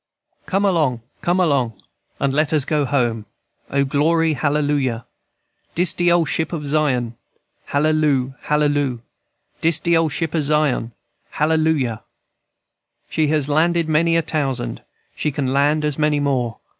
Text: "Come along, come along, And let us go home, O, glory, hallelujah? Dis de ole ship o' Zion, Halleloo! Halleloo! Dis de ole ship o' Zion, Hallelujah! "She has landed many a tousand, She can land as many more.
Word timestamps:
"Come 0.47 0.65
along, 0.65 1.01
come 1.21 1.39
along, 1.39 1.79
And 2.19 2.33
let 2.33 2.53
us 2.53 2.65
go 2.65 2.85
home, 2.85 3.27
O, 3.69 3.83
glory, 3.83 4.33
hallelujah? 4.33 5.05
Dis 5.75 5.93
de 5.93 6.11
ole 6.11 6.25
ship 6.25 6.51
o' 6.55 6.59
Zion, 6.63 7.15
Halleloo! 7.67 8.33
Halleloo! 8.41 9.01
Dis 9.61 9.77
de 9.77 9.95
ole 9.95 10.09
ship 10.09 10.33
o' 10.33 10.41
Zion, 10.41 10.91
Hallelujah! 11.29 12.01
"She 13.11 13.27
has 13.27 13.47
landed 13.47 13.87
many 13.87 14.17
a 14.17 14.23
tousand, 14.23 14.81
She 15.15 15.29
can 15.31 15.53
land 15.53 15.85
as 15.85 15.99
many 15.99 16.19
more. 16.19 16.57